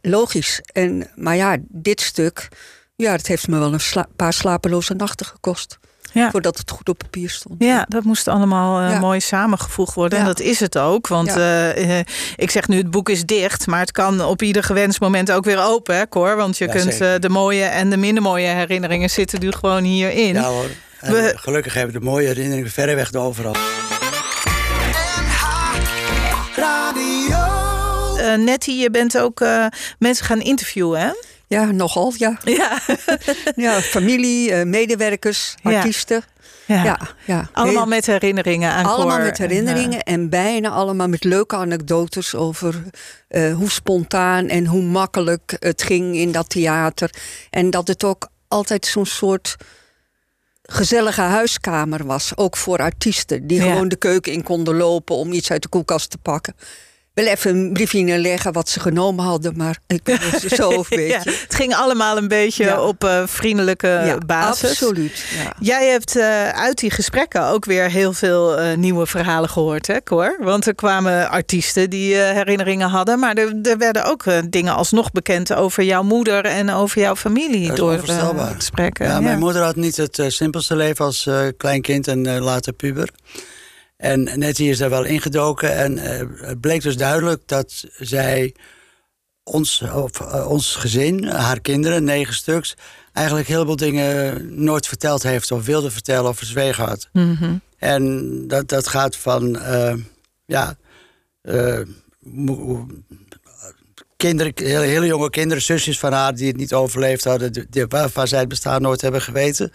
Logisch. 0.00 0.60
En, 0.72 1.10
maar 1.14 1.36
ja, 1.36 1.56
dit 1.68 2.00
stuk, 2.00 2.48
ja, 2.96 3.12
het 3.12 3.26
heeft 3.26 3.48
me 3.48 3.58
wel 3.58 3.72
een 3.72 3.80
sla 3.80 4.06
paar 4.16 4.32
slapeloze 4.32 4.94
nachten 4.94 5.26
gekost. 5.26 5.78
Ja. 6.12 6.30
Voordat 6.30 6.58
het 6.58 6.70
goed 6.70 6.88
op 6.88 6.98
papier 6.98 7.30
stond. 7.30 7.54
Ja, 7.58 7.86
dat 7.88 8.04
moest 8.04 8.28
allemaal 8.28 8.82
uh, 8.82 8.90
ja. 8.90 8.98
mooi 8.98 9.20
samengevoegd 9.20 9.94
worden. 9.94 10.18
En 10.18 10.24
dat 10.24 10.40
is 10.40 10.60
het 10.60 10.78
ook. 10.78 11.08
Want 11.08 11.36
uh, 11.36 11.98
ik 12.36 12.50
zeg 12.50 12.68
nu, 12.68 12.76
het 12.76 12.90
boek 12.90 13.08
is 13.08 13.24
dicht. 13.24 13.66
Maar 13.66 13.80
het 13.80 13.92
kan 13.92 14.24
op 14.24 14.42
ieder 14.42 14.62
gewenst 14.62 15.00
moment 15.00 15.32
ook 15.32 15.44
weer 15.44 15.62
open, 15.62 15.96
hè, 15.96 16.08
Cor? 16.08 16.36
Want 16.36 16.58
je 16.58 16.68
kunt 16.68 16.98
de 16.98 17.28
mooie 17.28 17.64
en 17.64 17.90
de 17.90 17.96
minder 17.96 18.22
mooie 18.22 18.46
herinneringen 18.46 19.10
zitten 19.10 19.40
nu 19.40 19.52
gewoon 19.52 19.84
hierin. 19.84 20.34
Ja 20.34 20.42
hoor. 20.42 20.68
We... 21.00 21.32
Gelukkig 21.36 21.74
hebben 21.74 21.94
we 21.94 22.00
de 22.00 22.04
mooie 22.04 22.26
herinneringen 22.26 22.70
verreweg 22.70 23.10
de 23.10 23.18
overal. 23.18 23.54
Uh, 28.16 28.34
Nettie, 28.34 28.76
je 28.76 28.90
bent 28.90 29.18
ook 29.18 29.40
uh, 29.40 29.66
mensen 29.98 30.24
gaan 30.24 30.40
interviewen, 30.40 31.00
hè? 31.00 31.10
Ja, 31.52 31.70
nogal, 31.70 32.12
ja. 32.16 32.38
Ja, 32.44 32.78
ja 33.66 33.80
familie, 33.80 34.50
uh, 34.50 34.62
medewerkers, 34.62 35.54
artiesten. 35.62 36.16
Ja. 36.66 36.84
Ja, 36.84 36.98
ja. 37.24 37.48
Allemaal 37.52 37.86
met 37.86 38.06
herinneringen 38.06 38.70
aan 38.70 38.84
Allemaal 38.84 39.18
met 39.18 39.38
herinneringen 39.38 40.02
en, 40.02 40.20
en, 40.20 40.28
bijna 40.28 40.68
allemaal 40.68 41.08
met 41.08 41.24
leuke 41.24 41.56
anekdotes 41.56 42.34
over 42.34 42.82
hoe 43.30 43.70
spontaan 43.70 44.48
en 44.48 44.66
hoe 44.66 44.82
makkelijk 44.82 45.56
het 45.58 45.82
ging 45.82 46.16
in 46.16 46.32
dat 46.32 46.48
theater. 46.48 47.10
En 47.50 47.70
dat 47.70 47.88
het 47.88 48.04
ook 48.04 48.28
altijd 48.48 48.86
zo'n 48.86 49.06
soort 49.06 49.56
gezellige 50.62 51.20
huiskamer 51.20 52.06
was. 52.06 52.32
Ook 52.36 52.56
voor 52.56 52.78
artiesten 52.78 53.46
die 53.46 53.60
gewoon 53.60 53.88
de 53.88 53.96
keuken 53.96 54.32
in 54.32 54.42
konden 54.42 54.76
lopen 54.76 55.16
om 55.16 55.32
iets 55.32 55.50
uit 55.50 55.62
de 55.62 55.68
koelkast 55.68 56.10
te 56.10 56.18
pakken 56.18 56.54
wel 57.14 57.26
even 57.26 57.56
een 57.56 57.72
briefje 57.72 58.00
neerleggen 58.00 58.52
wat 58.52 58.68
ze 58.68 58.80
genomen 58.80 59.24
hadden, 59.24 59.56
maar 59.56 59.78
ik 59.86 60.18
zo 60.54 60.84
weet 60.88 61.08
ja, 61.08 61.18
Het 61.18 61.54
ging 61.54 61.74
allemaal 61.74 62.16
een 62.16 62.28
beetje 62.28 62.80
op 62.80 63.04
uh, 63.04 63.22
vriendelijke 63.26 63.86
ja, 63.86 64.18
basis. 64.26 64.70
Absoluut. 64.70 65.24
Jij 65.58 65.88
hebt 65.88 66.16
uh, 66.16 66.48
uit 66.48 66.78
die 66.78 66.90
gesprekken 66.90 67.46
ook 67.46 67.64
weer 67.64 67.90
heel 67.90 68.12
veel 68.12 68.60
uh, 68.60 68.76
nieuwe 68.76 69.06
verhalen 69.06 69.48
gehoord, 69.48 69.86
hè, 69.86 70.02
Cor? 70.02 70.36
Want 70.40 70.66
er 70.66 70.74
kwamen 70.74 71.30
artiesten 71.30 71.90
die 71.90 72.14
herinneringen 72.14 72.88
hadden, 72.88 73.18
maar 73.18 73.34
er, 73.34 73.54
er 73.62 73.78
werden 73.78 74.04
ook 74.04 74.24
dingen 74.50 74.74
alsnog 74.74 75.10
bekend 75.10 75.54
over 75.54 75.82
jouw 75.82 76.02
moeder 76.02 76.44
en 76.44 76.70
over 76.70 77.00
jouw 77.00 77.16
familie 77.16 77.72
door 77.72 77.98
gesprekken. 77.98 79.06
Ja, 79.06 79.20
mijn 79.20 79.38
moeder 79.38 79.62
had 79.62 79.76
niet 79.76 79.96
het 79.96 80.24
simpelste 80.26 80.76
leven 80.76 81.04
als 81.04 81.28
klein 81.56 81.82
kind 81.82 82.08
en 82.08 82.40
later 82.40 82.72
puber. 82.72 83.08
En 84.02 84.38
Nettie 84.38 84.68
is 84.68 84.78
daar 84.78 84.90
wel 84.90 85.04
ingedoken. 85.04 85.76
En 85.76 85.96
uh, 85.96 86.02
het 86.46 86.60
bleek 86.60 86.82
dus 86.82 86.96
duidelijk 86.96 87.42
dat 87.46 87.84
zij 87.98 88.54
ons, 89.42 89.82
of, 89.94 90.20
uh, 90.20 90.50
ons 90.50 90.74
gezin, 90.74 91.24
haar 91.24 91.60
kinderen, 91.60 92.04
negen 92.04 92.34
stuks, 92.34 92.76
eigenlijk 93.12 93.48
heel 93.48 93.64
veel 93.64 93.76
dingen 93.76 94.46
nooit 94.64 94.86
verteld 94.86 95.22
heeft 95.22 95.50
of 95.50 95.64
wilde 95.64 95.90
vertellen 95.90 96.30
of 96.30 96.36
verzwegen 96.36 96.84
had. 96.84 97.08
Mm 97.12 97.36
-hmm. 97.38 97.60
En 97.78 98.44
dat, 98.48 98.68
dat 98.68 98.88
gaat 98.88 99.16
van, 99.16 99.56
uh, 99.56 99.94
ja, 100.44 100.76
kinderen, 104.28 104.52
hele, 104.54 104.86
hele, 104.86 105.06
jonge 105.06 105.30
kinderen, 105.30 105.62
zusjes 105.62 105.98
van 105.98 106.12
haar 106.12 106.34
die 106.34 106.46
het 106.46 106.56
niet 106.56 106.74
overleefd 106.74 107.24
hadden, 107.24 107.52
die, 107.70 107.86
waarvan 107.88 108.28
zij 108.28 108.38
het 108.38 108.48
bestaan 108.48 108.82
nooit 108.82 109.00
hebben 109.00 109.22
geweten. 109.22 109.72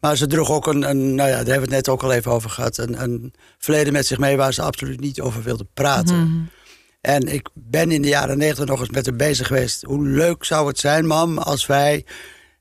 Maar 0.00 0.16
ze 0.16 0.26
droeg 0.26 0.50
ook 0.50 0.66
een, 0.66 0.88
een, 0.90 1.14
nou 1.14 1.28
ja, 1.28 1.34
daar 1.36 1.52
hebben 1.52 1.68
we 1.68 1.74
het 1.74 1.86
net 1.86 1.88
ook 1.88 2.02
al 2.02 2.12
even 2.12 2.32
over 2.32 2.50
gehad, 2.50 2.78
een, 2.78 3.02
een 3.02 3.34
verleden 3.58 3.92
met 3.92 4.06
zich 4.06 4.18
mee 4.18 4.36
waar 4.36 4.52
ze 4.52 4.62
absoluut 4.62 5.00
niet 5.00 5.20
over 5.20 5.42
wilde 5.42 5.66
praten. 5.74 6.16
Mhm. 6.16 6.42
En 7.00 7.22
ik 7.34 7.48
ben 7.54 7.90
in 7.90 8.02
de 8.02 8.08
jaren 8.08 8.38
negentig 8.38 8.64
nog 8.64 8.80
eens 8.80 8.90
met 8.90 9.06
haar 9.06 9.16
bezig 9.16 9.46
geweest. 9.46 9.82
Hoe 9.82 10.06
leuk 10.06 10.44
zou 10.44 10.68
het 10.68 10.78
zijn, 10.78 11.06
mam, 11.06 11.38
als 11.38 11.66
wij 11.66 12.04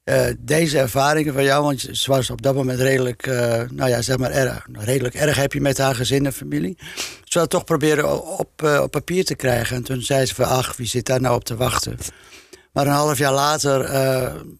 uh, 0.05 0.25
deze 0.39 0.79
ervaringen 0.79 1.33
van 1.33 1.43
jou, 1.43 1.63
want 1.63 1.87
ze 1.91 2.11
was 2.11 2.29
op 2.29 2.41
dat 2.41 2.55
moment 2.55 2.79
redelijk, 2.79 3.27
uh, 3.27 3.61
nou 3.71 3.89
ja, 3.89 4.01
zeg 4.01 4.17
maar, 4.17 4.31
erg, 4.31 4.67
redelijk 4.71 5.15
erg 5.15 5.35
heb 5.35 5.53
je 5.53 5.61
met 5.61 5.77
haar 5.77 5.95
gezin 5.95 6.25
en 6.25 6.33
familie. 6.33 6.77
Ze 7.23 7.33
wilde 7.33 7.49
toch 7.49 7.63
proberen 7.63 8.37
op, 8.37 8.61
uh, 8.63 8.81
op 8.81 8.91
papier 8.91 9.25
te 9.25 9.35
krijgen. 9.35 9.75
En 9.75 9.83
toen 9.83 10.01
zei 10.01 10.25
ze 10.25 10.35
van, 10.35 10.45
ach, 10.45 10.75
wie 10.75 10.87
zit 10.87 11.05
daar 11.05 11.21
nou 11.21 11.35
op 11.35 11.43
te 11.43 11.55
wachten? 11.55 11.97
Maar 12.73 12.85
een 12.85 12.91
half 12.91 13.17
jaar 13.17 13.33
later 13.33 13.79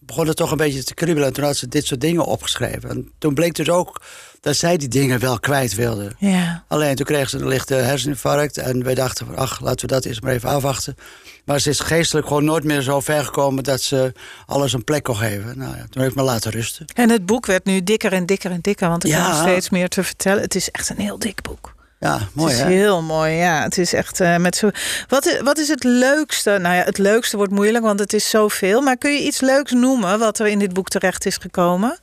begon 0.00 0.26
het 0.26 0.36
toch 0.36 0.50
een 0.50 0.56
beetje 0.56 0.84
te 0.84 0.94
kriebelen. 0.94 1.28
En 1.28 1.34
toen 1.34 1.44
had 1.44 1.56
ze 1.56 1.68
dit 1.68 1.86
soort 1.86 2.00
dingen 2.00 2.24
opgeschreven. 2.24 2.90
En 2.90 3.12
toen 3.18 3.34
bleek 3.34 3.54
dus 3.54 3.70
ook 3.70 4.02
dat 4.42 4.56
zij 4.56 4.76
die 4.76 4.88
dingen 4.88 5.18
wel 5.18 5.40
kwijt 5.40 5.74
wilde. 5.74 6.12
Ja. 6.18 6.64
Alleen 6.68 6.94
toen 6.94 7.06
kreeg 7.06 7.28
ze 7.28 7.38
een 7.38 7.48
lichte 7.48 7.74
herseninfarct. 7.74 8.58
En 8.58 8.84
wij 8.84 8.94
dachten 8.94 9.26
van, 9.26 9.36
ach, 9.36 9.60
laten 9.60 9.88
we 9.88 9.94
dat 9.94 10.04
eens 10.04 10.20
maar 10.20 10.32
even 10.32 10.48
afwachten. 10.48 10.96
Maar 11.44 11.60
ze 11.60 11.70
is 11.70 11.80
geestelijk 11.80 12.26
gewoon 12.26 12.44
nooit 12.44 12.64
meer 12.64 12.80
zo 12.80 13.00
ver 13.00 13.24
gekomen... 13.24 13.64
dat 13.64 13.80
ze 13.80 14.12
alles 14.46 14.72
een 14.72 14.84
plek 14.84 15.02
kon 15.02 15.16
geven. 15.16 15.58
Nou 15.58 15.76
ja, 15.76 15.84
toen 15.90 16.02
heb 16.02 16.10
ik 16.10 16.16
me 16.16 16.22
laten 16.22 16.50
rusten. 16.50 16.86
En 16.94 17.10
het 17.10 17.26
boek 17.26 17.46
werd 17.46 17.64
nu 17.64 17.82
dikker 17.82 18.12
en 18.12 18.26
dikker 18.26 18.50
en 18.50 18.60
dikker... 18.60 18.88
want 18.88 19.02
er 19.02 19.08
ja. 19.08 19.24
kwam 19.24 19.40
steeds 19.40 19.70
meer 19.70 19.88
te 19.88 20.02
vertellen. 20.02 20.42
Het 20.42 20.54
is 20.54 20.70
echt 20.70 20.88
een 20.88 21.00
heel 21.00 21.18
dik 21.18 21.42
boek. 21.42 21.74
Ja, 22.00 22.28
mooi 22.32 22.52
Het 22.52 22.60
is 22.60 22.74
heel 22.74 23.02
mooi, 23.02 23.32
ja. 23.32 23.62
Het 23.62 23.78
is 23.78 23.92
echt 23.92 24.20
uh, 24.20 24.36
met 24.36 24.56
zo... 24.56 24.70
Wat 25.08 25.26
is, 25.26 25.40
wat 25.40 25.58
is 25.58 25.68
het 25.68 25.84
leukste? 25.84 26.58
Nou 26.60 26.74
ja, 26.74 26.82
het 26.82 26.98
leukste 26.98 27.36
wordt 27.36 27.52
moeilijk, 27.52 27.84
want 27.84 27.98
het 27.98 28.12
is 28.12 28.30
zoveel. 28.30 28.80
Maar 28.80 28.96
kun 28.96 29.12
je 29.12 29.22
iets 29.22 29.40
leuks 29.40 29.72
noemen 29.72 30.18
wat 30.18 30.38
er 30.38 30.46
in 30.46 30.58
dit 30.58 30.72
boek 30.72 30.88
terecht 30.88 31.26
is 31.26 31.36
gekomen? 31.36 31.98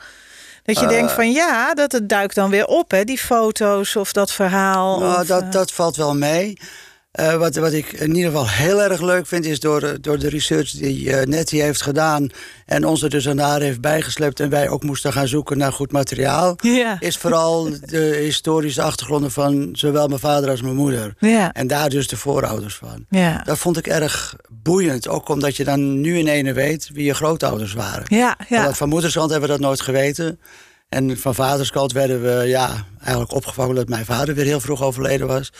Dat 0.73 0.83
je 0.83 0.87
denkt 0.87 1.09
eh. 1.09 1.15
van 1.15 1.31
ja, 1.31 1.73
dat 1.73 1.91
het 1.91 2.09
duikt 2.09 2.35
dan 2.35 2.49
weer 2.49 2.65
op, 2.65 2.91
hè, 2.91 3.03
die 3.03 3.17
foto's 3.17 3.95
of 3.95 4.11
dat 4.11 4.31
verhaal. 4.31 4.99
Nou, 4.99 5.21
of, 5.21 5.27
dat, 5.27 5.43
uh... 5.43 5.51
dat 5.51 5.71
valt 5.71 5.95
wel 5.95 6.15
mee. 6.15 6.57
Uh, 7.19 7.35
wat, 7.35 7.55
wat 7.55 7.73
ik 7.73 7.91
in 7.91 8.15
ieder 8.15 8.31
geval 8.31 8.49
heel 8.49 8.81
erg 8.81 9.01
leuk 9.01 9.27
vind, 9.27 9.45
is 9.45 9.59
door, 9.59 9.97
door 10.01 10.19
de 10.19 10.29
research 10.29 10.71
die 10.71 11.05
uh, 11.05 11.21
Nettie 11.21 11.61
heeft 11.61 11.81
gedaan. 11.81 12.29
en 12.65 12.85
ons 12.85 13.01
er 13.01 13.09
dus 13.09 13.27
aan 13.27 13.37
haar 13.37 13.61
heeft 13.61 13.81
bijgeslept. 13.81 14.39
en 14.39 14.49
wij 14.49 14.69
ook 14.69 14.83
moesten 14.83 15.13
gaan 15.13 15.27
zoeken 15.27 15.57
naar 15.57 15.73
goed 15.73 15.91
materiaal. 15.91 16.55
Is 16.99 17.17
vooral 17.17 17.69
de 17.85 18.19
historische 18.21 18.81
achtergronden 18.81 19.31
van 19.31 19.69
zowel 19.71 20.07
mijn 20.07 20.19
vader 20.19 20.49
als 20.49 20.61
mijn 20.61 20.75
moeder. 20.75 21.13
En 21.53 21.67
daar 21.67 21.89
dus 21.89 22.07
de 22.07 22.17
voorouders 22.17 22.75
van. 22.75 23.05
Dat 23.43 23.57
vond 23.57 23.77
ik 23.77 23.87
erg 23.87 24.35
boeiend. 24.49 25.07
Ook 25.07 25.29
omdat 25.29 25.55
je 25.55 25.63
dan 25.63 26.01
nu 26.01 26.17
in 26.17 26.27
ene 26.27 26.53
weet 26.53 26.89
wie 26.93 27.05
je 27.05 27.13
grootouders 27.13 27.73
waren. 27.73 28.03
Ja, 28.07 28.37
ja. 28.49 28.73
Van 28.73 28.89
moederskant 28.89 29.31
hebben 29.31 29.49
we 29.49 29.55
dat 29.55 29.65
nooit 29.65 29.81
geweten. 29.81 30.39
En 30.89 31.17
van 31.17 31.35
vaderskant 31.35 31.91
werden 31.91 32.21
we 32.21 32.47
ja, 32.47 32.85
eigenlijk 32.99 33.33
opgevangen 33.33 33.75
dat 33.75 33.89
mijn 33.89 34.05
vader 34.05 34.35
weer 34.35 34.45
heel 34.45 34.59
vroeg 34.59 34.83
overleden 34.83 35.27
was. 35.27 35.51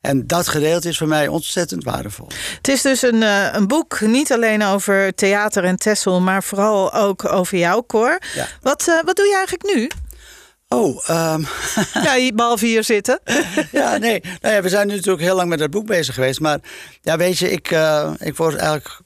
En 0.00 0.26
dat 0.26 0.48
gedeelte 0.48 0.88
is 0.88 0.98
voor 0.98 1.08
mij 1.08 1.28
ontzettend 1.28 1.84
waardevol. 1.84 2.28
Het 2.56 2.68
is 2.68 2.82
dus 2.82 3.02
een, 3.02 3.22
uh, 3.22 3.52
een 3.52 3.66
boek, 3.66 4.00
niet 4.00 4.32
alleen 4.32 4.64
over 4.64 5.14
theater 5.14 5.64
en 5.64 5.76
Tessel, 5.76 6.20
maar 6.20 6.42
vooral 6.42 6.92
ook 6.94 7.32
over 7.32 7.58
jou, 7.58 7.82
Cor. 7.86 8.18
Ja. 8.34 8.46
Wat, 8.62 8.86
uh, 8.88 9.02
wat 9.04 9.16
doe 9.16 9.26
je 9.26 9.34
eigenlijk 9.34 9.74
nu? 9.74 9.90
Oh, 10.68 11.08
um... 11.08 11.46
ja, 12.06 12.32
behalve 12.34 12.66
hier 12.66 12.84
zitten. 12.84 13.20
ja, 13.72 13.96
nee. 13.96 14.20
Nou 14.40 14.54
ja, 14.54 14.62
we 14.62 14.68
zijn 14.68 14.86
nu 14.86 14.94
natuurlijk 14.94 15.22
heel 15.22 15.36
lang 15.36 15.48
met 15.48 15.58
dat 15.58 15.70
boek 15.70 15.86
bezig 15.86 16.14
geweest. 16.14 16.40
Maar 16.40 16.58
ja, 17.02 17.16
weet 17.16 17.38
je, 17.38 17.50
ik, 17.50 17.70
uh, 17.70 18.10
ik 18.18 18.36
word 18.36 18.56
eigenlijk 18.56 19.00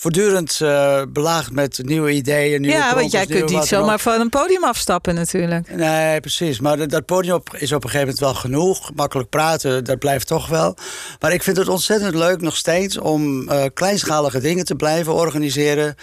voortdurend 0.00 0.58
uh, 0.62 1.02
belaagd 1.08 1.50
met 1.50 1.80
nieuwe 1.82 2.10
ideeën. 2.10 2.60
Nieuwe 2.60 2.76
ja, 2.76 2.94
want 2.94 3.10
jij 3.10 3.26
kunt 3.26 3.50
niet 3.50 3.64
zomaar 3.64 4.00
van 4.00 4.20
een 4.20 4.28
podium 4.28 4.64
afstappen 4.64 5.14
natuurlijk. 5.14 5.76
Nee, 5.76 6.20
precies. 6.20 6.60
Maar 6.60 6.88
dat 6.88 7.06
podium 7.06 7.42
is 7.52 7.72
op 7.72 7.84
een 7.84 7.90
gegeven 7.90 7.98
moment 7.98 8.18
wel 8.18 8.34
genoeg. 8.34 8.94
Makkelijk 8.94 9.28
praten, 9.28 9.84
dat 9.84 9.98
blijft 9.98 10.26
toch 10.26 10.48
wel. 10.48 10.76
Maar 11.20 11.32
ik 11.32 11.42
vind 11.42 11.56
het 11.56 11.68
ontzettend 11.68 12.14
leuk 12.14 12.40
nog 12.40 12.56
steeds 12.56 12.98
om 12.98 13.50
uh, 13.50 13.64
kleinschalige 13.74 14.40
dingen 14.40 14.64
te 14.64 14.74
blijven 14.74 15.14
organiseren. 15.14 15.94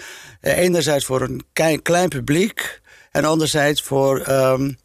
Uh, 0.42 0.58
enerzijds 0.58 1.04
voor 1.04 1.20
een 1.20 1.44
klein, 1.52 1.82
klein 1.82 2.08
publiek. 2.08 2.80
En 3.10 3.24
anderzijds 3.24 3.82
voor 3.82 4.28
um, 4.28 4.78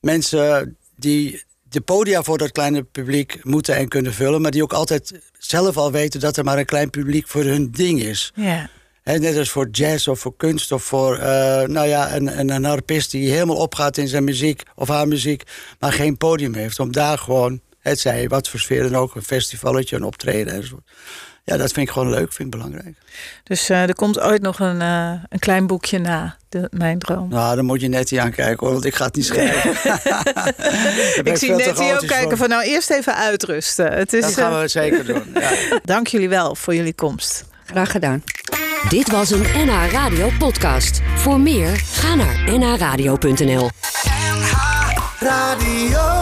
mensen 0.00 0.76
die 0.96 1.44
de 1.72 1.80
podia 1.80 2.22
voor 2.22 2.38
dat 2.38 2.52
kleine 2.52 2.82
publiek 2.82 3.38
moeten 3.42 3.76
en 3.76 3.88
kunnen 3.88 4.14
vullen. 4.14 4.40
Maar 4.40 4.50
die 4.50 4.62
ook 4.62 4.72
altijd 4.72 5.20
zelf 5.38 5.76
al 5.76 5.92
weten 5.92 6.20
dat 6.20 6.36
er 6.36 6.44
maar 6.44 6.58
een 6.58 6.64
klein 6.64 6.90
publiek 6.90 7.28
voor 7.28 7.44
hun 7.44 7.70
ding 7.70 8.02
is. 8.02 8.32
Ja. 8.34 8.68
net 9.04 9.36
als 9.36 9.50
voor 9.50 9.68
jazz 9.70 10.08
of 10.08 10.20
voor 10.20 10.36
kunst 10.36 10.72
of 10.72 10.82
voor 10.82 11.16
uh, 11.16 11.22
nou 11.62 11.86
ja, 11.86 12.14
een, 12.14 12.38
een, 12.38 12.50
een 12.50 12.64
harpist 12.64 13.10
die 13.10 13.30
helemaal 13.30 13.56
opgaat 13.56 13.96
in 13.96 14.08
zijn 14.08 14.24
muziek 14.24 14.62
of 14.74 14.88
haar 14.88 15.08
muziek, 15.08 15.42
maar 15.78 15.92
geen 15.92 16.16
podium 16.16 16.54
heeft. 16.54 16.78
Om 16.78 16.92
daar 16.92 17.18
gewoon, 17.18 17.60
het 17.78 18.00
zij 18.00 18.28
wat 18.28 18.48
voor 18.48 18.60
sfeer 18.60 18.82
dan 18.82 18.96
ook, 18.96 19.14
een 19.14 19.22
festivalletje, 19.22 19.96
een 19.96 20.04
optreden 20.04 20.52
enzovoort 20.52 20.90
ja, 21.44 21.56
dat 21.56 21.72
vind 21.72 21.86
ik 21.86 21.92
gewoon 21.92 22.10
leuk, 22.10 22.32
vind 22.32 22.54
ik 22.54 22.60
belangrijk. 22.60 22.96
Dus 23.44 23.70
uh, 23.70 23.82
er 23.82 23.94
komt 23.94 24.20
ooit 24.20 24.42
nog 24.42 24.58
een, 24.58 24.80
uh, 24.80 25.12
een 25.28 25.38
klein 25.38 25.66
boekje 25.66 25.98
na, 25.98 26.36
de, 26.48 26.68
Mijn 26.70 26.98
Droom. 26.98 27.28
Nou, 27.28 27.56
dan 27.56 27.64
moet 27.64 27.80
je 27.80 27.88
Nettie 27.88 28.20
aankijken 28.20 28.58
hoor, 28.66 28.72
want 28.72 28.84
ik 28.84 28.94
ga 28.94 29.04
het 29.04 29.14
niet 29.14 29.26
schrijven. 29.32 29.70
ik 31.24 31.36
zie 31.42 31.50
Nettie 31.50 31.92
ook 31.92 32.06
kijken 32.06 32.36
van 32.36 32.48
nou 32.48 32.62
eerst 32.64 32.90
even 32.90 33.16
uitrusten. 33.16 33.92
Het 33.92 34.12
is, 34.12 34.22
dat 34.22 34.34
gaan 34.34 34.54
we 34.54 34.62
uh, 34.62 34.68
zeker 34.68 35.04
doen. 35.04 35.22
Ja. 35.34 35.50
Dank 35.84 36.06
jullie 36.06 36.28
wel 36.28 36.54
voor 36.54 36.74
jullie 36.74 36.94
komst. 36.94 37.44
Graag 37.64 37.90
gedaan. 37.90 38.22
Dit 38.88 39.10
was 39.10 39.30
een 39.30 39.42
NH 39.54 39.92
Radio 39.92 40.30
podcast. 40.38 41.00
Voor 41.14 41.40
meer, 41.40 41.76
ga 41.76 42.14
naar 42.14 42.58
nhradio.nl 42.58 43.70
NH 44.20 44.52
Radio 45.18 46.21